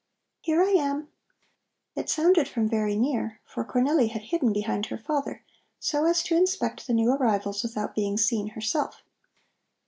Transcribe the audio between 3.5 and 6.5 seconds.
Cornelli had hidden behind her father, so as to